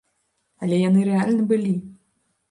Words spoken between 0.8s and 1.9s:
яны рэальна былі.